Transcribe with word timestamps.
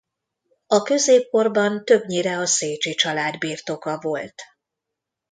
A 0.67 0.81
középkorban 0.81 1.85
többnyire 1.85 2.37
a 2.37 2.45
Szécsi 2.45 2.93
család 2.93 3.37
birtoka 3.37 3.99
volt. 3.99 4.35